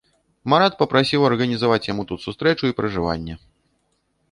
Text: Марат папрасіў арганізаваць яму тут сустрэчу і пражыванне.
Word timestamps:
Марат 0.53 0.73
папрасіў 0.79 1.25
арганізаваць 1.27 1.85
яму 1.91 2.03
тут 2.13 2.25
сустрэчу 2.25 2.63
і 2.73 2.77
пражыванне. 2.83 3.39